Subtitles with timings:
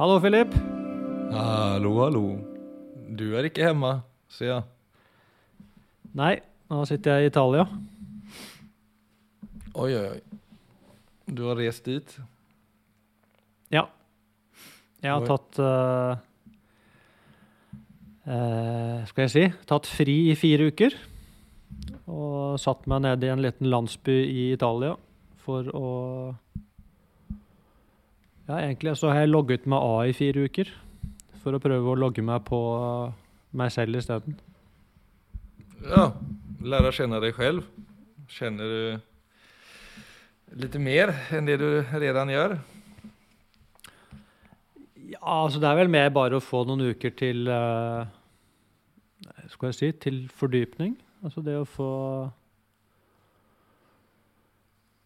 [0.00, 0.54] Hallo, Philip.
[1.28, 2.22] Hallo, hallo.
[3.18, 3.90] Du er ikke hjemme,
[4.32, 4.62] sier jeg.
[6.16, 6.30] Nei,
[6.72, 7.66] nå sitter jeg i Italia.
[9.74, 10.38] Oi, oi, oi.
[11.28, 12.14] Du har reist dit?
[13.76, 13.84] Ja.
[15.04, 15.28] Jeg har Oi.
[15.28, 16.16] tatt uh,
[18.24, 20.96] uh, Skal jeg si tatt fri i fire uker.
[22.08, 24.96] Og satt meg ned i en liten landsby i Italia
[25.44, 25.90] for å
[28.50, 30.70] Ja, egentlig så har jeg logget meg av i fire uker.
[31.38, 32.58] For å prøve å logge meg på
[33.54, 34.34] meg selv isteden.
[35.84, 36.08] Ja,
[36.58, 37.68] lære å kjenne deg selv.
[38.30, 42.56] Kjenner du litt mer enn det du redan gjør?
[45.12, 48.02] Ja, altså det er vel mer bare å få noen uker til uh,
[49.54, 50.98] Skal jeg si til fordypning.
[51.22, 51.92] Altså det å få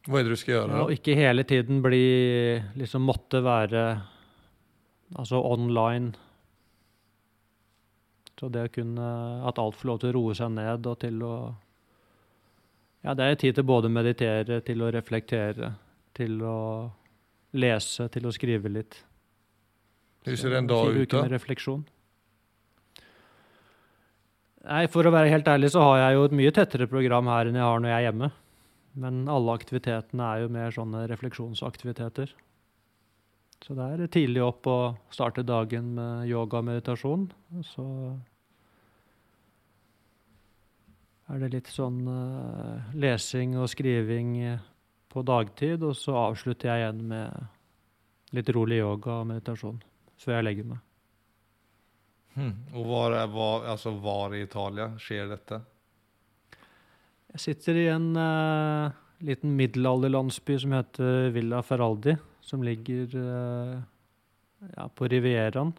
[0.04, 0.82] Hva er det du skal gjøre?
[0.84, 2.04] Og ikke hele tiden bli
[2.80, 3.84] Liksom måtte være
[5.14, 6.12] Altså online.
[8.40, 9.08] Så det å kunne
[9.48, 11.34] At alt får lov til å roe seg ned og til å
[13.04, 15.74] Ja, det er tid til både å meditere, til å reflektere,
[16.16, 16.58] til å
[17.52, 18.96] lese, til å skrive litt.
[20.24, 21.20] Hvis det er en dag ute?
[21.20, 21.82] med refleksjon.
[24.64, 27.50] Nei, For å være helt ærlig så har jeg jo et mye tettere program her
[27.50, 28.30] enn jeg har når jeg er hjemme.
[28.94, 32.30] Men alle aktivitetene er jo mer sånne refleksjonsaktiviteter.
[33.64, 34.78] Så det er tidlig opp å
[35.14, 37.26] starte dagen med yoga og meditasjon.
[37.56, 37.86] Og så
[41.32, 44.34] er det litt sånn uh, lesing og skriving
[45.08, 49.80] på dagtid, og så avslutter jeg igjen med litt rolig yoga og meditasjon
[50.20, 50.82] før jeg legger meg.
[52.34, 52.54] Hmm.
[52.74, 55.60] Og er- var, altså, var i Italia skjer dette?
[57.34, 58.92] Jeg sitter i en uh,
[59.26, 63.80] liten middelalderlandsby som heter Villa Feraldi, som ligger uh,
[64.76, 65.72] ja, på Rivieraen,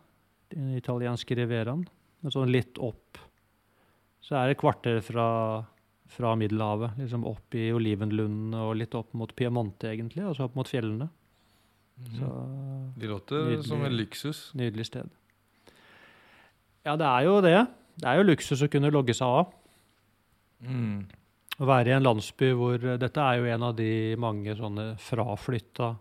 [0.52, 1.86] den italienske Rivieraen,
[2.22, 3.22] men sånn litt opp.
[4.26, 5.28] Så er det et kvarter fra,
[6.12, 10.58] fra Middelhavet, liksom opp i olivenlundene og litt opp mot Piemonte egentlig, og så opp
[10.60, 11.08] mot fjellene.
[12.18, 12.30] Så
[13.00, 13.68] Det låter Nydelig.
[13.70, 14.40] som en luksus.
[14.54, 15.08] nydelig sted.
[16.84, 17.60] Ja, det er jo det.
[17.96, 19.54] Det er jo luksus å kunne logge seg av.
[20.66, 21.06] Mm.
[21.56, 23.90] Å være i en landsby hvor eh, Dette er jo en av de
[24.20, 25.94] mange sånne fraflytta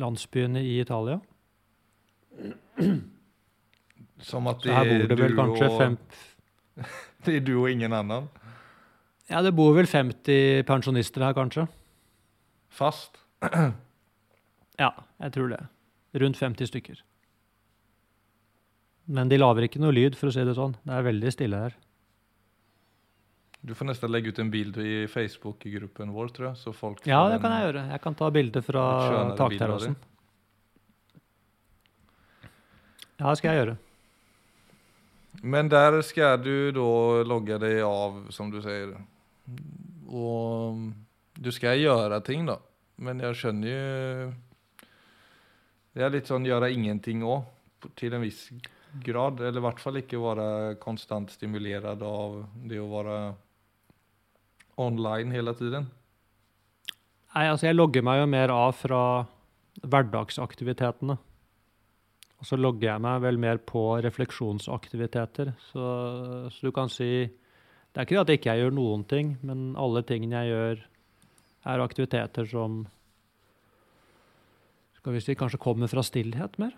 [0.00, 1.20] landsbyene i Italia.
[4.24, 5.98] Som at Så det her er bor det vel kanskje og, fem
[7.24, 8.28] Det er du og ingen annen.
[9.30, 11.68] Ja, det bor vel 50 pensjonister her, kanskje.
[12.68, 13.20] Fast.
[14.74, 14.88] Ja,
[15.22, 15.60] jeg tror det.
[16.18, 16.96] Rundt 50 stykker.
[19.06, 20.74] Men de lager ikke noe lyd, for å si det sånn.
[20.82, 21.76] Det er veldig stille her.
[23.64, 26.56] Du får nesten legge ut en bilde i Facebook-gruppen vår, tror jeg.
[26.60, 27.84] Så folk Ja, det kan jeg gjøre.
[27.94, 28.82] Jeg kan ta bilde fra
[29.38, 29.96] takterrassen.
[33.16, 33.76] Ja, det skal jeg gjøre.
[35.44, 36.90] Men der skal du da
[37.24, 38.92] logge deg av, som du sier.
[40.12, 40.84] Og
[41.40, 42.58] du skal gjøre ting, da.
[43.00, 44.32] Men jeg skjønner jo
[45.94, 47.44] Det er litt sånn gjøre ingenting òg,
[47.94, 48.48] til en viss
[49.04, 49.40] grad.
[49.40, 50.46] Eller i hvert fall ikke være
[50.82, 53.18] konstant stimulert av det å være
[54.80, 55.86] online hele tiden.
[57.34, 59.00] Nei, altså jeg logger meg jo mer av fra
[59.82, 61.16] hverdagsaktivitetene.
[62.38, 65.54] Og så logger jeg meg vel mer på refleksjonsaktiviteter.
[65.70, 65.84] Så,
[66.52, 70.42] så du kan si Det er ikke at ikke gjør noen ting, men alle tingene
[70.42, 70.82] jeg gjør,
[71.64, 72.82] er aktiviteter som
[74.98, 76.76] Skal vi si kanskje kommer fra stillhet mer.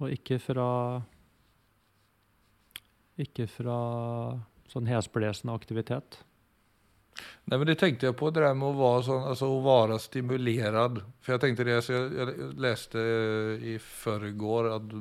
[0.00, 0.68] Og ikke fra
[3.18, 3.78] Ikke fra
[4.70, 6.22] sånn hesblesende aktivitet.
[7.44, 9.98] Nej, men det tenkte jeg på, det der med å være, sån, alltså, att vara
[9.98, 11.02] stimulerad.
[11.20, 13.04] For jeg tenkte det, så jeg, jeg leste
[13.60, 14.94] i förrgår at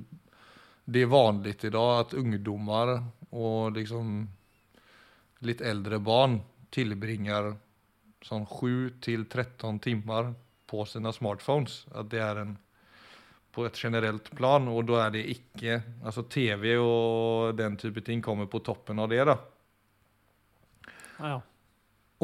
[0.85, 2.97] det er vanlig i dag at ungdommer
[3.31, 4.17] og liksom
[5.47, 6.41] litt äldre barn
[6.73, 7.53] tillbringar
[8.23, 10.33] sånn 7 til 13 timmar
[10.67, 11.83] på sine smartphones.
[11.95, 12.53] At det er en
[13.53, 18.21] på et generelt plan, og da er det ikke Altså TV og den type ting
[18.25, 19.35] kommer på toppen av det, da.
[21.19, 21.41] Ja, ja.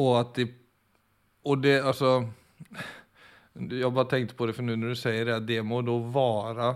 [0.00, 0.48] Og at det
[1.48, 2.26] Og det, altså
[3.54, 5.96] Jeg bare tenkte på det, for nå når du sier det, at det må da
[6.14, 6.74] være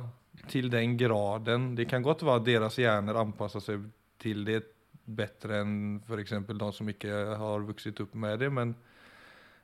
[0.50, 3.85] til den graden Det kan godt være at deres hjerner anpasser seg
[4.21, 4.62] til det
[5.05, 6.32] bedre enn f.eks.
[6.49, 8.49] de som ikke har vokst opp med det.
[8.53, 8.73] Men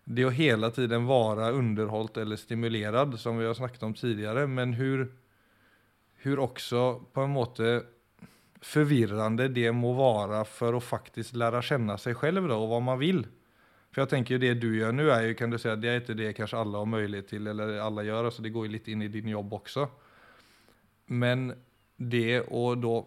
[0.04, 4.74] det å hele tiden være underholdt eller stimulert, som vi har snakket om tidligere, men
[4.76, 5.06] hvor,
[6.24, 6.84] hvor også
[7.14, 7.72] på en måte
[8.60, 13.00] forvirrende det må være for å faktisk lære kjenne seg selv da, og hva man
[13.00, 13.22] vil.
[13.90, 16.02] For jeg tenker jo det du gjør nå, er jo, kan du si, det er
[16.02, 18.90] ikke det kanskje alle har mulighet til, eller alle gjør, altså det går jo litt
[18.92, 19.86] inn i din jobb også.
[21.18, 21.48] Men
[21.98, 23.00] det å da,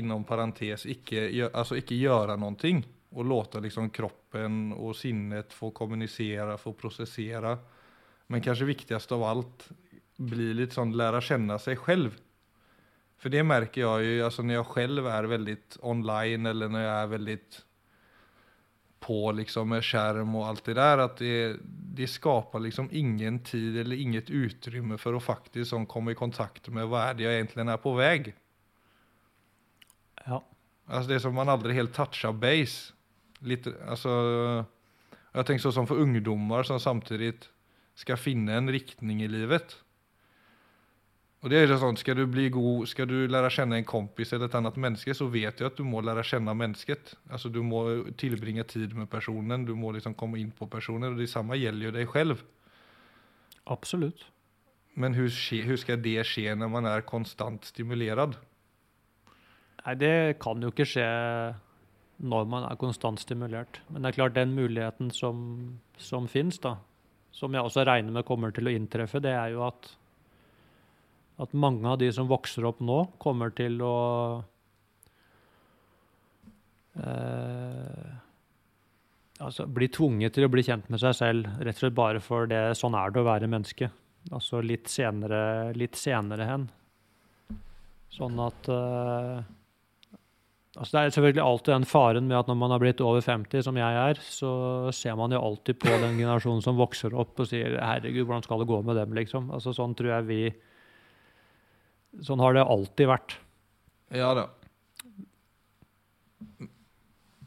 [0.00, 2.72] inom parentes, ikke, altså ikke gjøre noe,
[3.08, 7.54] og låte liksom kroppen og sinnet få kommunisere, få prosessere,
[8.28, 9.68] men kanskje viktigst av alt,
[10.18, 12.16] bli litt sånn lære kjenne seg selv.
[13.18, 15.56] For det merker jeg jo, altså når jeg selv er veldig
[15.90, 17.38] online, eller når jeg er veldig
[19.00, 21.58] på liksom med skjerm og alt det der, at det,
[21.98, 26.70] det skaper liksom ingen tid eller inget utrymme for å faktisk sånn komme i kontakt
[26.74, 28.34] med hva er det jeg egentlig er på vei.
[30.24, 30.42] Ja.
[30.88, 32.94] Altså det er som man aldri helt toucher base.
[33.46, 34.12] Litt, altså,
[35.36, 37.36] jeg tenker sånn for ungdommer som samtidig
[37.98, 39.76] skal finne en riktning i livet.
[41.40, 44.32] Och det är jo sånt, ska du bli god, ska du lära känna en kompis
[44.32, 47.16] eller ett annat människa så vet du att du må lära känna människet.
[47.30, 51.18] Alltså du må tillbringa tid med personen, du må liksom komma in på personen och
[51.18, 52.42] det samme gäller ju dig själv.
[53.64, 54.24] Absolutt.
[54.94, 58.34] Men hur, skal hur ska det skje när man er konstant stimulerad?
[59.86, 61.06] Nei, det kan jo ikke skje
[62.18, 63.78] når man er konstant stimulert.
[63.88, 66.74] Men det er klart den muligheten som, som finnes, da,
[67.30, 69.92] som jeg også regner med kommer til å inntreffe, det er jo at,
[71.38, 73.98] at mange av de som vokser opp nå, kommer til å
[76.98, 78.08] eh,
[79.38, 82.50] altså bli tvunget til å bli kjent med seg selv, rett og slett bare for
[82.50, 83.90] det sånn er det å være menneske.
[84.34, 86.66] Altså litt senere, litt senere hen.
[88.12, 89.38] Sånn at eh,
[90.78, 93.64] Altså Det er selvfølgelig alltid den faren med at når man har blitt over 50,
[93.66, 94.50] som jeg er, så
[94.94, 98.62] ser man jo alltid på den generasjonen som vokser opp og sier 'herregud, hvordan skal
[98.62, 99.50] det gå med dem', liksom.
[99.50, 100.42] Altså Sånn tror jeg vi
[102.24, 103.36] Sånn har det alltid vært.
[104.14, 104.48] Ja da.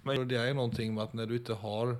[0.06, 1.98] Men det er jo noen ting med at når du ikke har,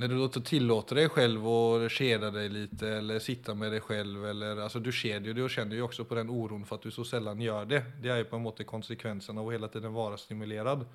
[0.00, 0.14] Når du
[0.60, 4.92] låter deg selv å att deg lite eller sitte med deg selv eller, altså, du
[4.92, 7.40] kjeder jo det og kjenner jo også på den oron for at du så sjelden
[7.40, 7.82] gjør det.
[8.00, 10.86] Det er jo på en måte konsekvensen av å hele tiden være stimulert.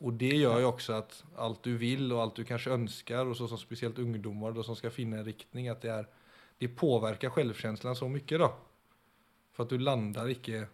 [0.00, 3.36] Og det gjør jo også at alt du vil og alt du kanskje ønsker, og
[3.36, 6.08] så som spesielt ungdommer som skal finne en riktning at det er,
[6.58, 8.38] det påvirker selvfølelsen så mye.
[8.38, 8.50] då.
[9.52, 10.66] För at du lander ikke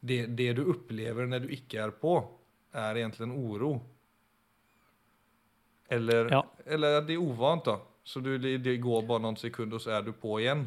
[0.00, 2.16] det, det du opplever når du ikke er på
[2.72, 3.72] er egentlig en oro.
[5.92, 6.42] Eller, Ja.
[6.66, 7.78] eller det er ovant da.
[8.04, 10.64] Så du, det, går bare noen sekunder, og så er du på igjen.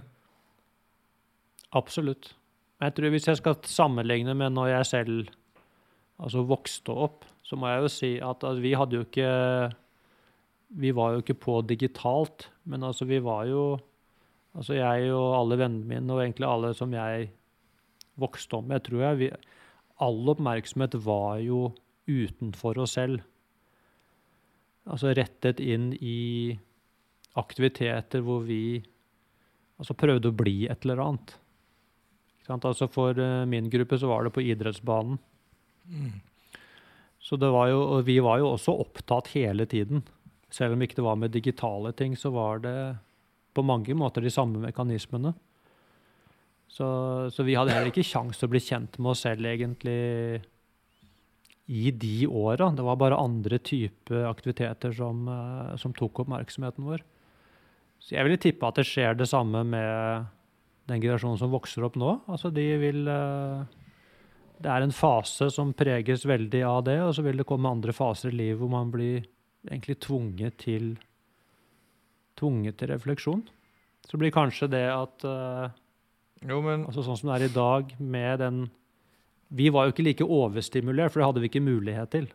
[1.75, 2.35] Absolutt.
[2.77, 5.31] Men jeg tror hvis jeg skal sammenligne med når jeg selv
[6.21, 9.31] altså vokste opp, så må jeg jo si at, altså, vi hadde jo ikke
[10.75, 13.79] Vi var jo ikke på digitalt, men altså vi var jo
[14.55, 17.29] Altså jeg og alle vennene mine, og egentlig alle som jeg
[18.19, 19.29] vokste opp med, tror jeg vi,
[20.03, 21.69] All oppmerksomhet var jo
[22.05, 23.21] utenfor oss selv.
[24.85, 26.51] Altså rettet inn i
[27.39, 28.83] aktiviteter hvor vi
[29.79, 31.35] altså prøvde å bli et eller annet.
[32.51, 35.17] Altså for eh, min gruppe så var det på idrettsbanen.
[37.25, 40.03] Så det var jo, og vi var jo også opptatt hele tiden.
[40.53, 42.77] Selv om ikke det var med digitale ting, så var det
[43.55, 45.33] på mange måter de samme mekanismene.
[46.67, 46.87] Så,
[47.31, 50.41] så vi hadde heller ikke kjangs til å bli kjent med oss selv egentlig
[51.65, 52.69] i de åra.
[52.75, 57.03] Det var bare andre typer aktiviteter som, eh, som tok oppmerksomheten vår.
[57.99, 60.27] Så jeg ville tippe at det skjer det samme med
[60.85, 62.19] den generasjonen som vokser opp nå.
[62.29, 63.65] Altså de vil eh,
[64.55, 67.91] Det er en fase som preges veldig av det, og så vil det komme andre
[67.91, 69.25] faser i livet hvor man blir
[69.67, 70.93] egentlig tvunget til
[72.39, 73.41] tvunget til refleksjon.
[74.07, 75.75] Så blir kanskje det at eh,
[76.45, 78.65] Jo men, altså Sånn som det er i dag, med den
[79.55, 82.31] Vi var jo ikke like overstimulert, for det hadde vi ikke mulighet til.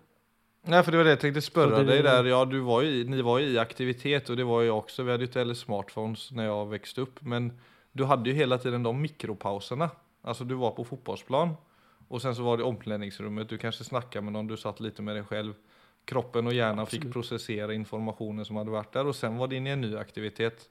[0.70, 2.26] Nei, for det var det jeg tenkte spørre deg där.
[2.28, 5.04] Ja, du var i, ni var jo i aktivitet og det var jeg også.
[5.04, 7.50] Vi hadde jo ikke heller smartphones når jeg vokste opp, Men
[7.96, 9.88] du hadde jo hele tiden de mikropausene.
[10.22, 11.56] Altså, du var på fotballplan,
[12.10, 13.48] og sen så var det omklädningsrummet.
[13.48, 15.56] Du kanskje snakket med noen, du satt litt med deg selv.
[16.06, 19.68] Kroppen og hjernen fikk prosessere informasjonen som hadde vært der, og sen var det inn
[19.68, 20.68] i en ny aktivitet.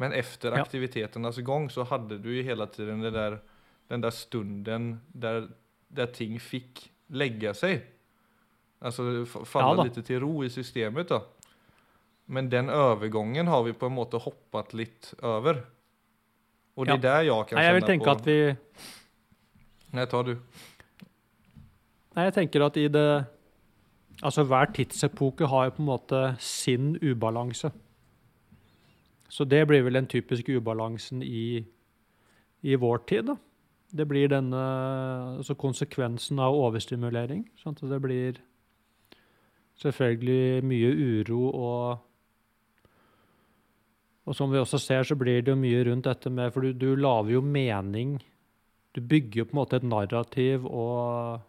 [0.00, 0.62] Men efter Ja.
[0.62, 3.38] aktiviteternas gång så hade du ju hela tiden det där,
[3.88, 5.48] den där stunden där,
[5.88, 7.84] där ting fick lägga sig.
[8.78, 11.22] Alltså f- Ja litt til lite till ro i systemet då.
[12.24, 15.64] Men den övergången har vi på en måte hoppat litt over.
[16.76, 16.96] Og det Ja.
[16.96, 18.10] er der jeg kan Nei, jeg vil tenke på...
[18.10, 18.56] at vi
[19.92, 20.34] Nei, ta du.
[22.16, 23.26] Nei, jeg tenker at i det
[24.22, 27.70] Altså hver tidsepoke har jo på en måte sin ubalanse.
[29.30, 31.62] Så det blir vel den typiske ubalansen i,
[32.66, 33.36] i vår tid, da.
[33.90, 34.60] Det blir denne
[35.40, 37.44] altså konsekvensen av overstimulering.
[37.58, 38.38] Sånn at det blir
[39.80, 42.06] selvfølgelig mye uro og
[44.28, 46.72] Og som vi også ser, så blir det jo mye rundt dette med For du,
[46.76, 48.20] du lager jo mening
[48.94, 51.40] Du bygger jo på en måte et narrativ og,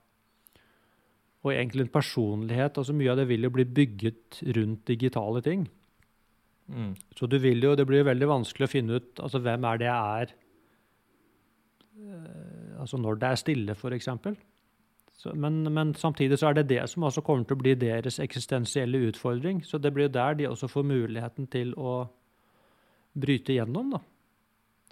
[1.44, 2.78] og egentlig en personlighet.
[2.78, 5.68] altså Mye av det vil jo bli bygget rundt digitale ting.
[6.72, 6.94] Mm.
[7.18, 9.90] Så du vil jo, det blir veldig vanskelig å finne ut altså hvem er det
[9.90, 10.32] jeg er
[12.00, 14.10] eh, altså når det er stille, f.eks.
[15.38, 19.04] Men, men samtidig så er det det som også kommer til å bli deres eksistensielle
[19.12, 19.60] utfordring.
[19.66, 22.08] Så det blir der de også får muligheten til å
[23.14, 23.92] bryte gjennom.
[23.94, 24.02] da.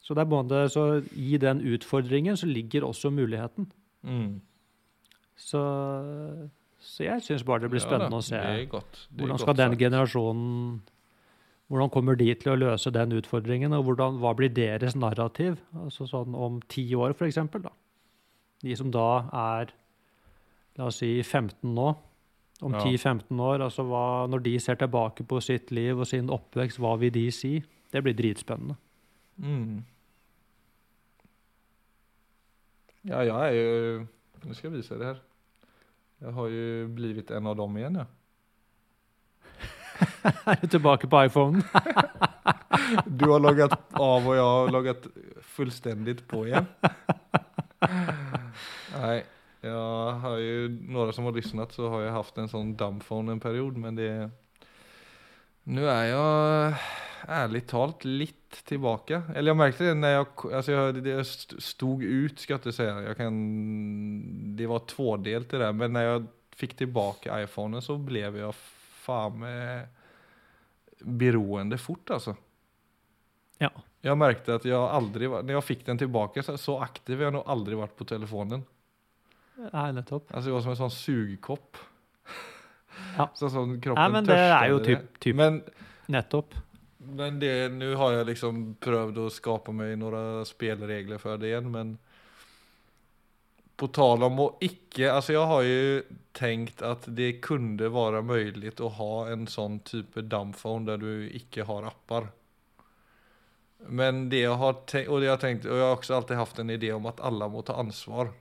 [0.03, 3.71] Så, både, så i den utfordringen så ligger også muligheten.
[4.01, 4.41] Mm.
[5.39, 5.62] Så,
[6.79, 8.39] så jeg syns bare det blir Ja da, spennende å se
[9.17, 10.79] hvordan skal den generasjonen
[11.70, 15.60] hvordan kommer de til å løse den utfordringen, og hvordan, hva blir deres narrativ?
[15.78, 17.68] Altså sånn om ti år, eksempel.
[18.66, 19.74] De som da er,
[20.80, 21.92] la oss si, 15 nå.
[22.60, 22.82] Om Ja.
[22.84, 26.98] 10-15 år, altså hva, når de ser tilbake på sitt liv og sin oppvekst, hva
[27.00, 27.64] vil de si?
[27.94, 28.76] Det blir dritspennende.
[29.38, 29.86] Mm.
[33.08, 34.08] Ja, jeg er jo
[34.44, 35.18] Nå skal jeg vise det her.
[36.20, 38.06] Jeg har jo blitt en av dem igen ja.
[40.50, 41.63] Er du tilbake på iPhonen?
[43.06, 45.03] Du har logget av og jeg har logget
[45.56, 46.65] fullstendig på igjen.
[48.96, 49.18] Nei,
[49.65, 53.44] jeg har jo noen som har lyssnat så har jeg haft en sånn dumbphone en
[53.44, 54.12] period men det
[55.70, 56.79] Nå er jeg
[57.29, 59.20] ærlig talt litt tilbake.
[59.36, 60.27] Eller jeg merket det når jeg,
[60.58, 61.18] altså jeg, det
[61.62, 62.88] stod ut skal jeg ikke si.
[62.88, 63.38] Jag kan,
[64.58, 64.86] det var
[65.27, 66.27] i det men når jeg
[66.60, 68.39] fikk tilbake iPhonen så ble jag
[69.10, 69.98] fan med
[71.00, 72.36] beroende fort altså.
[73.60, 73.70] Ja.
[74.04, 77.42] Jeg merket at jeg aldri var, Når jeg fikk den tilbake, så, aktiv har nå
[77.44, 78.63] nog vært på telefonen.
[79.60, 80.30] Nei, nettopp.
[80.32, 81.82] Altså, det var som en sånn sugkopp.
[83.18, 83.28] Ja.
[83.39, 85.62] Så sånn kroppen Nei, men det er jo typ, typ Men,
[86.12, 86.56] nettopp.
[87.00, 91.70] men det, Nå har jeg liksom prøvd å skapa meg noen spelregler for det igjen,
[91.72, 91.98] men
[93.79, 98.79] på tal om å ikke, alltså jag har ju tänkt att det kunde vara möjligt
[98.79, 102.27] att ha en sånn type dumbphone där du ikke har appar.
[103.88, 106.59] Men det jag har tänkt, och det jag tänkt, och jag har också alltid haft
[106.59, 108.33] en idé om at alle må ta ansvar.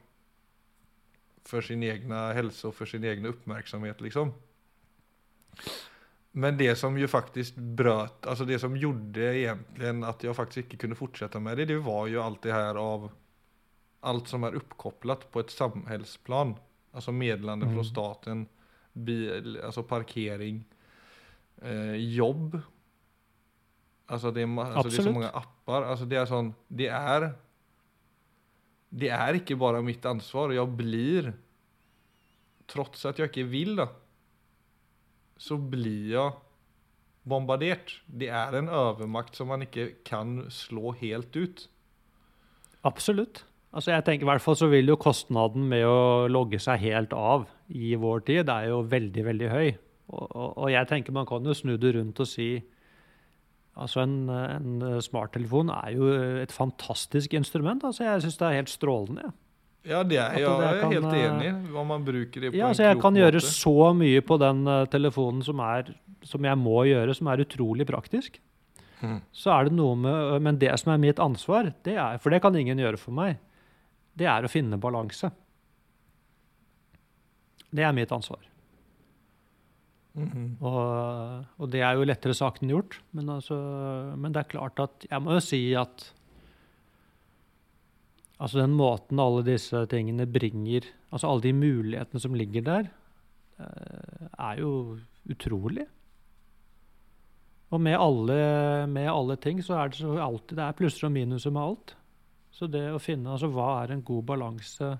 [1.46, 4.34] For sin egen helse og for sin egen oppmerksomhet liksom.
[6.32, 10.76] Men det som ju faktiskt bröt, alltså det som gjorde egentligen att jag faktiskt inte
[10.76, 13.10] kunde fortsätta med det, det var ju allt det här av
[14.00, 16.54] allt som är uppkopplat på ett samhällsplan.
[16.92, 17.76] Alltså meddelanden Mm.
[17.76, 18.46] från staten,
[18.92, 20.64] bil, alltså parkering,
[21.62, 22.60] eh, jobb.
[24.06, 25.82] Alltså det, är, alltså det är så mange många appar.
[25.82, 27.32] Alltså det är sån, det är
[28.88, 30.52] det är ikke bare mitt ansvar.
[30.52, 31.32] Jeg blir,
[32.66, 33.88] trots at jeg ikke vil, da,
[35.36, 36.32] så blir jeg
[37.28, 37.98] bombardert.
[38.06, 41.66] Det er en overmakt som man ikke kan slå helt ut.
[42.80, 43.44] Absolutt.
[43.68, 47.12] Altså jeg tenker i hvert fall så vil jo kostnaden med å logge seg helt
[47.12, 49.68] av i vår tid er jo veldig, veldig høy.
[50.08, 52.50] Og, og, og jeg tenker man kan jo snu det rundt og si
[53.78, 56.08] Altså en, en smarttelefon er jo
[56.42, 57.84] et fantastisk instrument.
[57.86, 59.28] Altså jeg syns det er helt strålende.
[59.86, 60.02] Ja.
[60.04, 62.82] Det er, ja, är kan, helt eh, enig om man bruker det på Ja, altså
[62.82, 65.94] jeg kan gjøre så mye på den eh, telefonen som, er,
[66.26, 68.40] som jeg må gjøre, som er utrolig praktisk.
[68.98, 69.20] Hmm.
[69.32, 72.42] Så er det noe med Men det som er mitt ansvar, det er, for det
[72.42, 73.38] kan ingen gjøre for meg,
[74.18, 75.30] det er å finne balanse.
[77.68, 78.44] Det er mitt ansvar.
[80.18, 80.46] Mhm.
[80.64, 82.98] Og, og det er jo lettere sagt enn gjort.
[83.14, 83.58] Men, altså,
[84.18, 86.08] men det er klart at Jeg må jo si at
[88.38, 92.90] Altså den måten alle disse tingene bringer Altså alle de mulighetene som ligger der,
[93.58, 94.98] eh, er jo
[95.28, 95.86] utrolig.
[97.74, 98.36] Og med alle,
[98.88, 101.94] med alle ting så er det så alltid Det er plusser og minuser med alt.
[102.58, 104.96] Så det å finne altså hva er en god balanse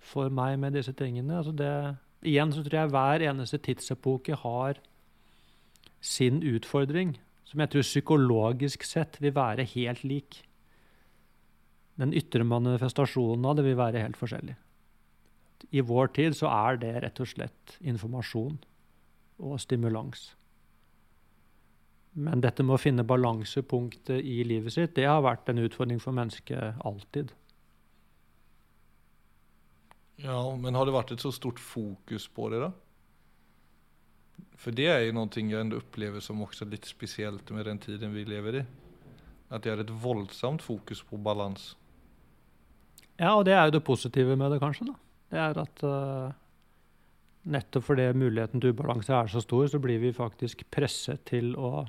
[0.00, 1.72] for meg med disse tingene altså det,
[2.20, 4.80] Igjen så tror jeg hver eneste tidsepoke har
[6.04, 7.14] sin utfordring,
[7.48, 10.42] som jeg tror psykologisk sett vil være helt lik.
[12.00, 14.56] Den ytre manifestasjonen av det vil være helt forskjellig.
[15.72, 18.60] I vår tid så er det rett og slett informasjon
[19.40, 20.30] og stimulans.
[22.12, 26.16] Men dette med å finne balansepunktet i livet sitt, det har vært en utfordring for
[26.16, 27.30] mennesket alltid.
[30.20, 32.70] Ja, men har det vært et så stort fokus på det da?
[34.60, 38.12] For det er jo noe jeg ändå opplever som også litt spesielt med den tiden
[38.12, 38.64] vi lever i.
[39.50, 41.72] At det er et voldsomt fokus på balans.
[43.16, 44.90] Ja, og det er jo det positive med det, kanskje.
[44.90, 44.98] da.
[45.30, 46.36] Det er at uh,
[47.52, 51.86] nettopp fordi muligheten til ubalanse er så stor, så blir vi faktisk presset til å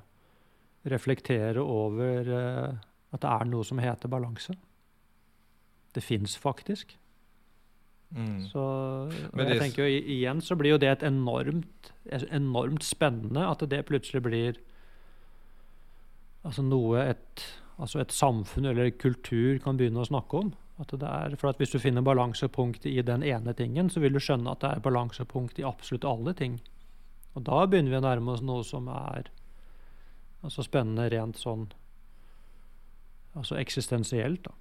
[0.89, 2.79] reflektere over eh,
[3.11, 4.55] at det er noe som heter balanse.
[5.95, 6.97] det fins faktisk.
[8.11, 8.47] Mm.
[8.47, 8.61] Så
[9.39, 11.91] jeg tenker jo igjen så blir jo det et enormt,
[12.31, 14.59] enormt spennende at det plutselig blir
[16.43, 17.45] altså noe et,
[17.77, 20.53] altså et samfunn eller kultur kan begynne å snakke om.
[20.81, 24.13] At det er, for at Hvis du finner balansepunkt i den ene tingen, så vil
[24.13, 26.59] du skjønne at det er balansepunkt i absolutt alle ting.
[27.35, 29.29] Og da begynner vi å nærme oss noe som er
[30.41, 31.69] altså spennende rent sånn
[33.37, 34.43] altså eksistensielt.
[34.43, 34.51] da.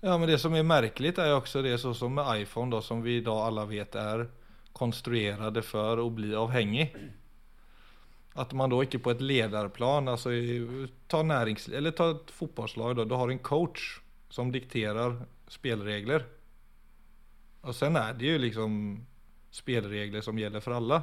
[0.00, 2.82] Ja, men det som er merkelig, er jo også det sånn som med iPhone da,
[2.84, 4.26] som vi i dag alle vet er
[4.76, 6.90] konstruerade for å bli avhengig.
[8.36, 10.34] At man da ikke på et lederplan altså
[11.08, 12.98] ta næringsliv, eller ta et fotballag.
[12.98, 13.96] Da, du har en coach
[14.28, 15.16] som dikterer
[15.48, 16.26] spelregler.
[17.64, 18.74] Og sen er det jo liksom
[19.56, 21.00] spelregler som gjelder for alla.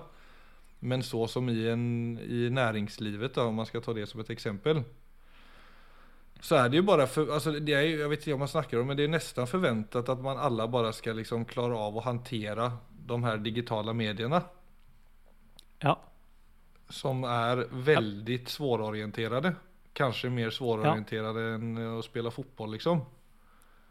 [0.84, 4.30] Men så som i, en, i näringslivet då, om man ska ta det som ett
[4.30, 4.84] exempel.
[6.42, 8.80] Så är det ju bara för, alltså det är jag vet inte om man snackar
[8.80, 12.04] om men det är nästan förväntat att man alla bara ska liksom klara av att
[12.04, 14.42] hantera de här digitala medierna.
[15.80, 16.00] Ja.
[16.90, 19.56] Som är väldigt svårorienterade.
[19.94, 23.06] Kanske mer svårorienterade än att spela fotboll liksom.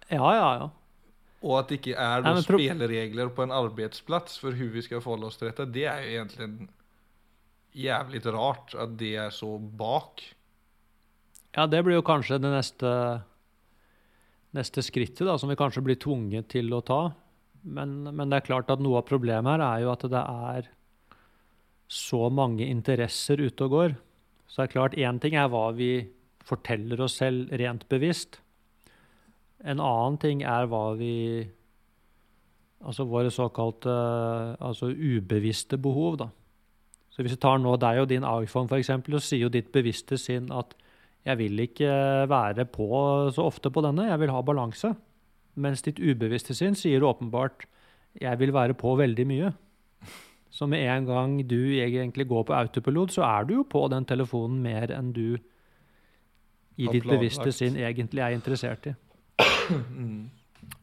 [0.09, 0.71] Ja, ja, ja.
[1.43, 5.03] Og at det ikke er noen Ja, spelregler på en arbeidsplass for hvordan vi skal
[5.03, 6.69] forholde oss til dette, Det er jo egentligen
[7.73, 10.23] jävligt rart at det er så bak.
[11.52, 12.93] Ja, det blir jo kanskje det neste,
[14.57, 17.02] neste skrittet, da, som vi kanskje blir tvunget til å ta.
[17.62, 20.71] Men, men det er klart at noe av problemet her er jo at det er
[21.93, 23.97] så mange interesser ute og går.
[24.49, 25.93] Så det er klart, én ting er hva vi
[26.43, 28.41] forteller oss selv rent bevisst.
[29.62, 31.17] En annen ting er hva vi
[32.83, 33.93] Altså våre såkalte
[34.59, 36.25] altså ubevisste behov, da.
[37.12, 40.16] Så hvis du tar nå deg og din iPhone, f.eks., så sier jo ditt bevisste
[40.21, 40.73] sinn at
[41.28, 41.90] jeg vil ikke
[42.31, 42.88] være på
[43.35, 44.94] så ofte på denne, jeg vil ha balanse.
[45.55, 47.66] Mens ditt ubevisste sinn sier åpenbart
[48.20, 49.53] jeg vil være på veldig mye.
[50.53, 54.05] Så med en gang du egentlig går på autopilot, så er du jo på den
[54.09, 55.38] telefonen mer enn du
[56.81, 58.94] i ditt bevisste sinn egentlig er interessert i.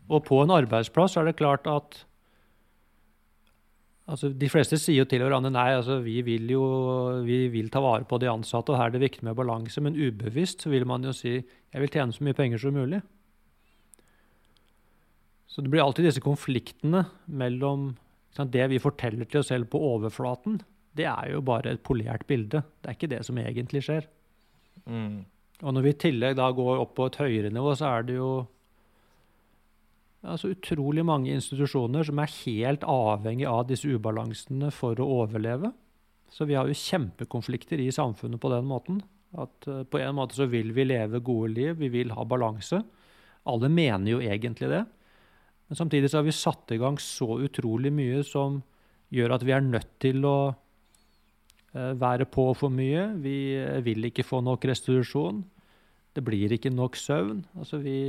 [0.09, 2.03] Og på en arbeidsplass er det klart at
[4.09, 6.63] altså De fleste sier jo til hverandre nei, altså vi vil jo
[7.25, 9.81] vi vil ta vare på de ansatte, og her er det viktig med balanse.
[9.85, 13.01] Men ubevisst så vil man jo si jeg vil tjene så mye penger som mulig.
[15.49, 17.91] Så det blir alltid disse konfliktene mellom
[18.35, 20.59] sant, det vi forteller til oss selv på overflaten.
[20.97, 22.63] Det er jo bare et polert bilde.
[22.81, 24.07] Det er ikke det som egentlig skjer.
[24.89, 25.25] Mm.
[25.59, 28.17] Og når vi i tillegg da går opp på et høyere nivå, så er det
[28.17, 28.29] jo
[30.23, 35.71] altså utrolig mange institusjoner som er helt avhengig av disse ubalansene for å overleve.
[36.29, 39.01] Så vi har jo kjempekonflikter i samfunnet på den måten.
[39.39, 42.81] At eh, på en måte så vil vi leve gode liv, vi vil ha balanse.
[43.49, 44.83] Alle mener jo egentlig det.
[45.69, 48.59] Men samtidig så har vi satt i gang så utrolig mye som
[49.13, 50.37] gjør at vi er nødt til å
[51.73, 53.07] eh, være på for mye.
[53.21, 55.43] Vi eh, vil ikke få nok restitusjon.
[56.13, 57.43] Det blir ikke nok søvn.
[57.57, 57.99] Altså vi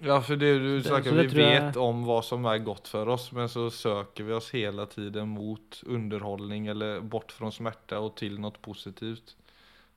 [0.00, 3.08] Ja, för det du Det- snackar, vi jag- vet om vad som är gott för
[3.08, 8.14] oss, men så söker vi oss hela tiden mot underhållning eller bort från smärta och
[8.16, 9.36] till något positivt.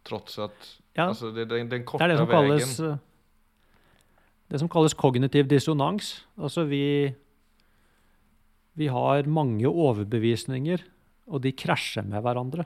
[0.04, 1.04] Trots att, Ja.
[1.04, 2.50] alltså det, den, den Det korta er det som vägen.
[2.50, 2.96] kalles eh,
[4.48, 6.26] Det som kalles kognitiv dissonans.
[6.36, 7.14] Altså vi
[8.74, 10.84] Vi har mange overbevisninger,
[11.28, 12.66] og de krasjer med hverandre.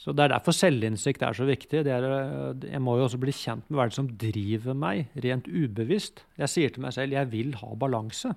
[0.00, 1.82] Så Det er derfor selvinnsikt er så viktig.
[1.84, 5.10] Det er, eh, jeg må jo også bli kjent med hva det som driver meg,
[5.14, 6.24] rent ubevisst.
[6.38, 8.32] Jeg sier til meg selv jeg vil ha balanse.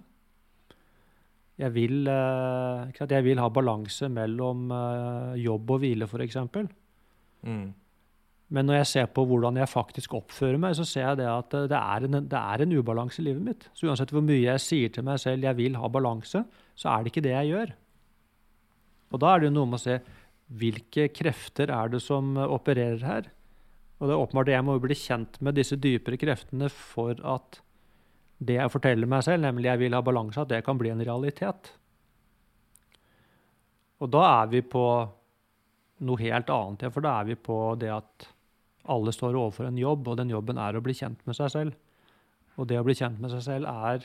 [1.58, 6.38] Jeg vil, eh, jeg vil ha balanse mellom eh, jobb og hvile, f.eks.
[7.44, 7.74] Mm.
[8.50, 11.50] Men når jeg ser på hvordan jeg faktisk oppfører meg, så ser jeg det at
[11.50, 13.70] det er en, det er en ubalanse i livet mitt.
[13.74, 16.44] Så uansett hvor mye jeg sier til meg selv jeg vil ha balanse,
[16.76, 17.74] så er det ikke det jeg gjør.
[19.14, 19.98] Og da er det jo noe med å se
[20.52, 23.30] hvilke krefter er det som eh, opererer her.
[24.00, 27.62] Og det er åpenbart at jeg må bli kjent med disse dypere kreftene for at
[28.44, 31.04] det jeg forteller meg selv, nemlig jeg vil ha balanse, at det kan bli en
[31.04, 31.72] realitet.
[34.04, 34.84] Og da er vi på
[36.04, 38.28] noe helt annet, for da er vi på det at
[38.92, 41.78] alle står overfor en jobb, og den jobben er å bli kjent med seg selv.
[42.60, 44.04] Og det å bli kjent med seg selv er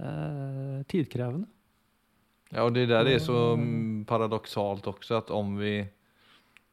[0.00, 1.50] eh, tidkrevende.
[2.54, 3.58] Ja, och det där är så
[4.06, 5.86] paradoxalt också att om vi,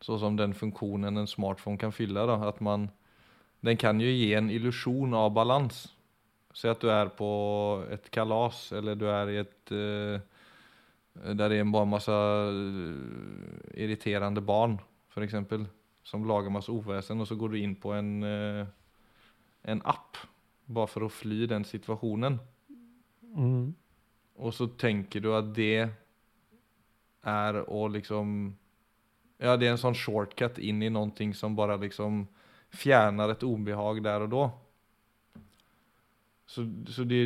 [0.02, 2.90] så som den funktionen en smartphone kan fylla då, att man,
[3.60, 5.96] den kan ju ge en illusion av balans.
[6.54, 10.22] Säg att du är på ett kalas eller du är i ett, eh,
[11.34, 12.00] der det er bare
[13.74, 15.66] irriterende eh, barn f.eks., exempel,
[16.04, 18.68] som lagar masse uvesen, og så går du in på en, eh,
[19.64, 20.18] en app
[20.66, 22.40] bare for å fly den situationen.
[23.36, 23.76] Mm.
[24.40, 25.90] Och så tenker du at det
[27.28, 28.54] er å liksom,
[29.36, 32.22] ja det er en sånn shortcut inn i noe som bare liksom
[32.72, 34.46] fjerner et obehag der og da.
[36.50, 37.20] Så, så det,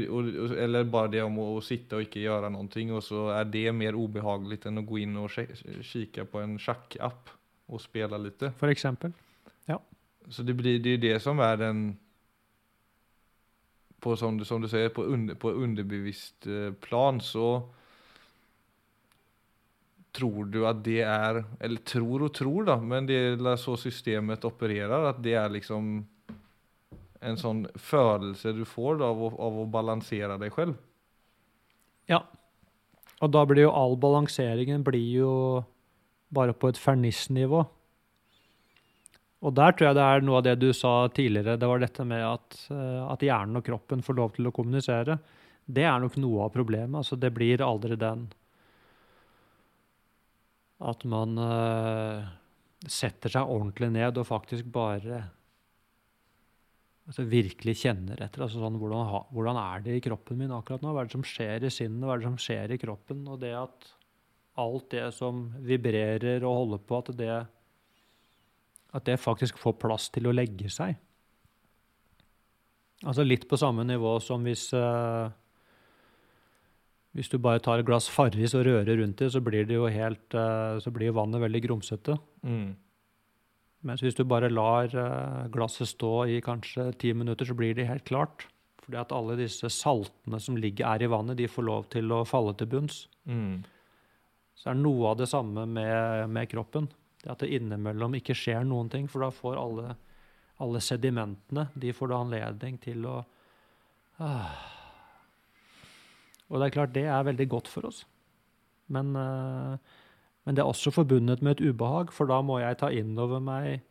[0.60, 3.70] eller bare det om å, å sitte og ikke gjøre noe, og så er det
[3.78, 7.30] mer ubehagelig enn å gå inn og kikke på en sjakkapp
[7.70, 8.42] og spela litt.
[8.58, 9.14] For eksempel.
[9.70, 9.78] Ja.
[10.30, 11.94] Så det blir det är det som er den
[14.04, 17.48] på som du, som du sier, på, under, på underbevisst eh, plan så
[20.14, 24.46] tror du at det er eller tror og tror da, men det er så systemet
[24.46, 25.96] opererer, at det er liksom
[27.24, 30.78] en sånn følelse du får da, av, å, av å balansere deg selv.
[32.12, 32.22] Ja.
[33.24, 35.34] Og da blir jo all balanseringen blir jo
[36.34, 37.64] bare på et fernisnivå.
[39.44, 42.06] Og der tror jeg det er noe av det du sa tidligere, det var dette
[42.08, 45.18] med at, eh, at hjernen og kroppen får lov til å kommunisere.
[45.64, 46.96] Det er nok noe av problemet.
[47.02, 48.30] Altså, det blir aldri den
[50.84, 52.26] at man uh,
[52.92, 55.22] setter seg ordentlig ned og faktisk bare
[57.08, 58.46] altså virkelig kjenner etter.
[58.46, 60.92] altså sånn, hvordan, ha, hvordan er det i kroppen min akkurat nå?
[60.92, 62.04] Hva er det som skjer i sinnet?
[62.04, 63.26] Hva er det som skjer i kroppen?
[63.32, 63.90] Og det at
[64.60, 67.38] alt det som vibrerer og holder på, at det,
[68.94, 70.96] at det faktisk får plass til å legge seg.
[73.04, 75.28] Altså litt på samme nivå som hvis uh,
[77.14, 79.90] hvis du bare tar et glass Farris og rører rundt det, så blir det jo
[79.92, 82.16] helt, uh, så blir vannet veldig grumsete.
[82.42, 82.74] Mm.
[83.84, 87.90] Mens hvis du bare lar uh, glasset stå i kanskje ti minutter, så blir det
[87.90, 88.48] helt klart.
[88.84, 92.24] Fordi at alle disse saltene som ligger er i vannet, de får lov til å
[92.28, 93.06] falle til bunns.
[93.30, 93.62] Mm.
[94.58, 96.90] Så er det noe av det samme med, med kroppen.
[97.24, 99.96] Det at det innimellom ikke skjer noen ting, for da får alle,
[100.64, 103.18] alle sedimentene de får da anledning til å
[104.24, 104.56] ah.
[106.52, 108.04] Og det er klart, det er veldig godt for oss.
[108.94, 109.78] Men, eh,
[110.44, 113.42] men det er også forbundet med et ubehag, for da må jeg ta inn over
[113.42, 113.82] meg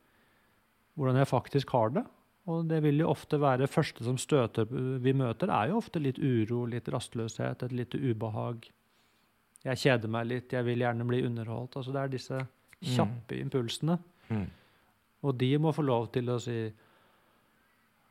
[0.94, 2.04] hvordan jeg faktisk har det.
[2.50, 6.18] Og det vil jo ofte være første som støter vi møter, er jo ofte litt
[6.18, 8.66] uro, litt rastløshet, et lite ubehag.
[9.62, 11.78] Jeg kjeder meg litt, jeg vil gjerne bli underholdt.
[11.78, 12.40] Altså det er disse
[12.82, 13.98] kjappe impulsene.
[14.28, 14.46] Mm.
[15.22, 16.56] Og de må få lov til å si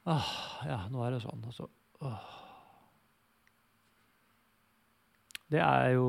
[0.07, 0.29] ah,
[0.65, 1.43] ja, nå er det sånn.
[1.45, 1.67] Altså,
[2.01, 2.29] åh.
[5.51, 6.07] Det er jo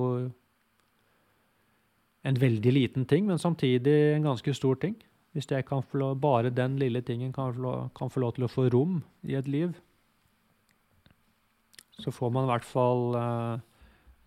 [2.23, 4.95] en veldig liten ting, men samtidig en ganske stor ting.
[5.33, 8.35] Hvis jeg kan få lov, bare den lille tingen kan få, lov, kan få lov
[8.37, 9.73] til å få rom i et liv,
[11.99, 13.59] så får man i hvert fall uh,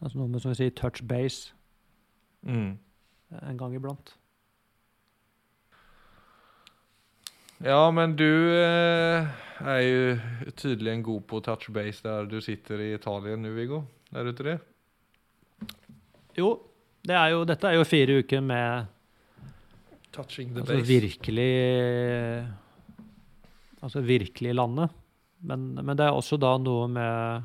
[0.01, 1.53] altså noe med som vi sier touch base
[2.45, 2.77] Mm.
[3.41, 4.11] en gang iblant.
[7.63, 9.27] Ja, men du eh,
[9.63, 13.83] er jo tydligen god på touch base der du sitter i Italien nu, Viggo.
[14.11, 14.57] Er du ikke det?
[16.35, 16.49] Jo,
[17.07, 18.91] det er jo, dette er jo fire uker med
[20.15, 20.87] Touching the altså base.
[20.87, 21.49] virkelig
[23.83, 24.89] Altså virkelig landet.
[25.45, 27.43] Men, men det er også da noe med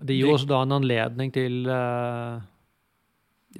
[0.00, 2.40] Det gir jo også da en anledning til eh,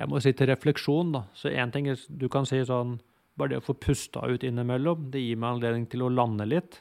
[0.00, 1.24] Jeg må si til refleksjon, da.
[1.36, 2.98] Så én ting er Du kan si sånn
[3.38, 6.80] Bare det å få pusta ut innimellom, det gir meg anledning til å lande litt.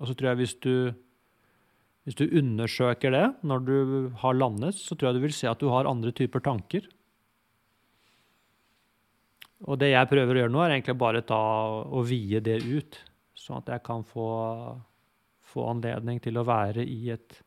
[0.00, 0.76] Og så tror jeg hvis du
[2.04, 3.76] hvis du undersøker det når du
[4.20, 6.84] har landet, så tror jeg du vil se at du har andre typer tanker.
[9.64, 11.40] Og det jeg prøver å gjøre nå, er egentlig bare ta
[11.88, 12.98] å vie det ut,
[13.32, 14.28] sånn at jeg kan få,
[15.48, 17.40] få anledning til å være i et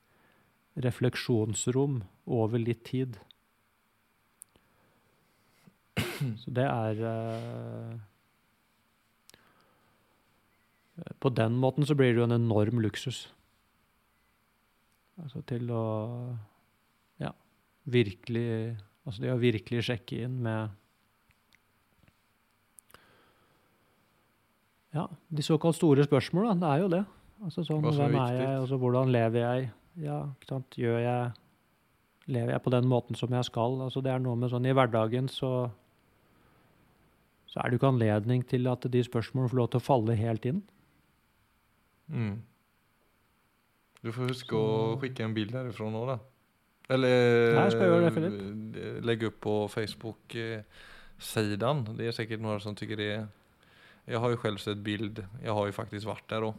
[0.82, 3.20] refleksjonsrom over litt tid.
[6.44, 7.98] Så det er eh,
[11.22, 13.28] På den måten så blir det jo en enorm luksus.
[15.22, 15.86] Altså til å
[17.22, 17.32] ja,
[17.86, 18.78] virkelig
[19.08, 20.76] Altså det å virkelig sjekke inn med
[24.98, 26.56] Ja, de såkalt store spørsmåla.
[26.58, 27.04] Det er jo det.
[27.44, 29.68] Altså sånn, Hva hvem er jeg, altså hvordan lever jeg?
[30.02, 30.78] Ja, ikke sant.
[30.80, 31.36] Gjør jeg
[32.28, 33.78] Lever jeg på den måten som jeg skal?
[33.86, 35.70] Altså det er noe med sånn i hverdagen så
[37.48, 40.16] så er det jo ikke anledning til at de spørsmålene får lov til å falle
[40.20, 40.62] helt inn.
[42.12, 42.38] Mm.
[44.04, 46.20] Du får huske Så- å skikke en bild derifra nå, da.
[46.90, 48.34] Eller Nei, det, eh, Filip.
[49.04, 51.86] lägg på Facebook-siden.
[51.98, 53.28] Det er sikkert noen som syns det
[54.08, 55.16] Jeg har jo selv sett bild.
[55.42, 56.56] Jeg har jo faktisk vært der òg.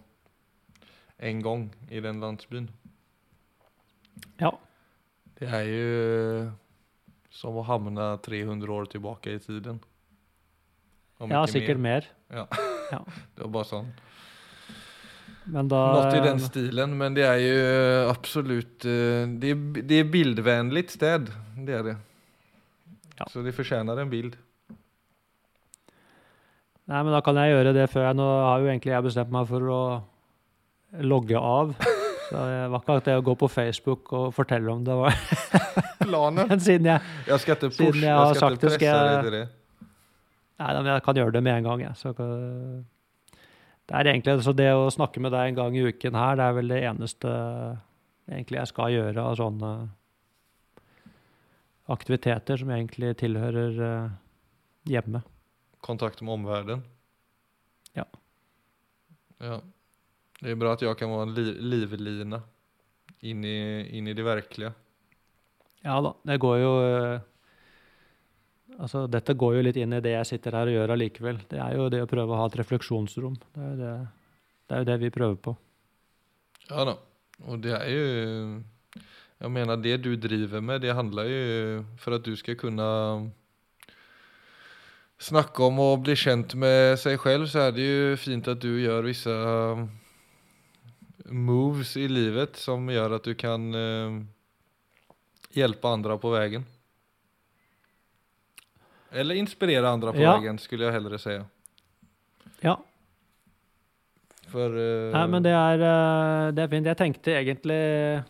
[1.18, 2.68] En gang i den landsbyen.
[4.38, 4.50] Ja.
[5.38, 6.52] Det er jo
[7.30, 9.80] som å havne 300 år tilbake i tiden.
[11.26, 12.06] Ja, sikkert mer.
[12.30, 12.46] Ja.
[12.92, 13.00] Ja.
[13.34, 13.88] Det var bare sånn
[15.48, 17.56] Men da Något i den stilen, men det er jo
[18.12, 21.30] absolutt eh, Det er, det er bildvänlig sted,
[21.66, 21.96] det er det.
[23.18, 23.26] Ja.
[23.32, 24.36] Så det fortjener en bild.
[26.88, 29.32] Nei, men da kan jeg gjøre det før jeg Nå har jo egentlig jeg bestemt
[29.34, 29.82] meg for å
[31.04, 31.74] logge av.
[32.28, 35.16] Så det var ikke akkurat det å gå på Facebook og fortelle om det var
[36.02, 36.44] Planen?
[36.50, 39.48] Men siden jeg Jeg ikke Siden jeg har jeg skal sagt det, skal jeg-.
[40.58, 41.94] Nei, men jeg kan gjøre det med en gang, jeg.
[42.00, 46.38] Så det er egentlig så det å snakke med deg en gang i uken her,
[46.38, 47.34] det er vel det eneste
[48.28, 49.72] egentlig jeg skal gjøre av sånne
[51.88, 54.10] aktiviteter som egentlig tilhører eh,
[54.92, 55.22] hjemme.
[55.84, 56.82] Kontakt med omverdenen?
[57.96, 58.04] Ja.
[59.40, 59.60] Ja.
[60.38, 62.42] Det er bra at jeg kan være en li livline
[63.26, 63.58] inn i,
[63.98, 64.74] inn i det virkelige.
[65.86, 67.24] Ja da, det går jo eh,
[68.78, 71.40] Altså, dette går jo litt inn i det jeg sitter her og gjør allikevel.
[71.50, 73.34] Det er jo det å prøve å ha et refleksjonsrom.
[73.54, 73.94] Det er jo det,
[74.68, 75.54] det, er jo det vi prøver på.
[76.68, 76.94] Ja da.
[77.48, 78.06] Og det er jo
[79.38, 82.86] Jeg mener, det du driver med, det handler jo for at du skal kunne
[85.22, 88.80] snakke om å bli kjent med seg selv, så er det jo fint at du
[88.82, 89.36] gjør vissa
[91.30, 93.70] moves i livet som gjør at du kan
[95.54, 96.66] hjelpe andre på vägen.
[99.12, 100.34] Eller inspirere andre på Ja.
[100.36, 101.38] vägen skulle jeg hellre si.
[102.62, 102.76] Ja,
[104.48, 106.86] For uh, Nei, men det er, uh, det er fint.
[106.86, 108.24] Jeg tenkte egentlig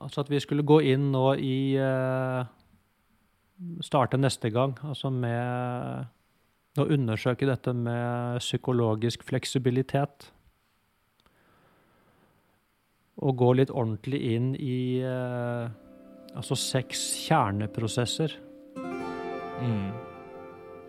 [0.00, 2.44] Altså at vi skulle gå inn nå i uh,
[3.80, 6.06] Starte neste gang, altså med
[6.78, 10.26] å undersøke dette med psykologisk fleksibilitet.
[13.22, 15.70] Og gå litt ordentlig inn i eh,
[16.34, 18.34] altså seks kjerneprosesser
[19.62, 19.90] mm.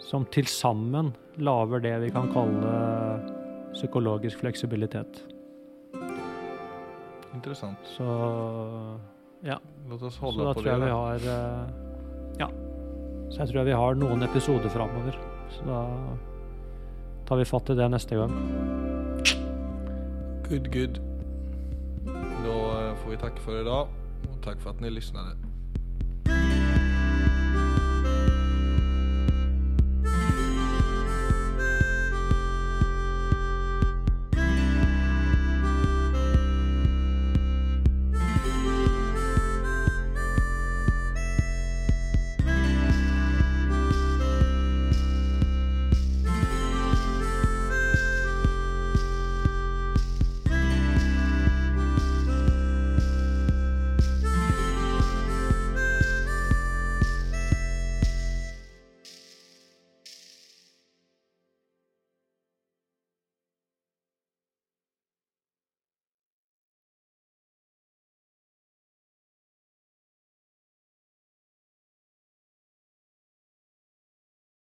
[0.01, 2.75] som til sammen lager det vi kan kalle
[3.75, 5.19] psykologisk fleksibilitet.
[7.35, 7.81] Interessant.
[7.97, 8.05] Så
[9.43, 10.91] ja, Låt oss så da på det.
[10.91, 11.65] har eh,
[12.39, 12.49] Ja.
[13.29, 15.17] Så jeg tror vi har noen episoder framover.
[15.51, 15.81] Så da
[17.27, 18.31] tar vi fatt i det neste gang.
[20.47, 21.01] Good, good.
[22.45, 25.54] Då eh, får vi takke for i idag och tack för att ni lyssnade.